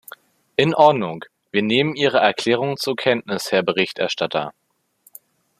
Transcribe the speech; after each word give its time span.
In 0.55 0.73
Ordnung, 0.73 1.25
wir 1.51 1.61
nehmen 1.61 1.95
Ihre 1.95 2.17
Erklärung 2.17 2.75
zur 2.75 2.95
Kenntnis, 2.95 3.51
Herr 3.51 3.61
Berichterstatter. 3.61 4.51